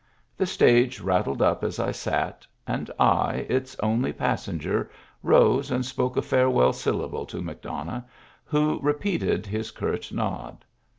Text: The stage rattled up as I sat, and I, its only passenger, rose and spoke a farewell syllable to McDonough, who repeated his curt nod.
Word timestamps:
The 0.35 0.47
stage 0.47 0.99
rattled 0.99 1.43
up 1.43 1.63
as 1.63 1.77
I 1.77 1.91
sat, 1.91 2.47
and 2.65 2.89
I, 2.99 3.45
its 3.47 3.75
only 3.83 4.11
passenger, 4.11 4.89
rose 5.21 5.69
and 5.69 5.85
spoke 5.85 6.17
a 6.17 6.23
farewell 6.23 6.73
syllable 6.73 7.27
to 7.27 7.37
McDonough, 7.39 8.05
who 8.43 8.79
repeated 8.81 9.45
his 9.45 9.69
curt 9.69 10.11
nod. 10.11 10.65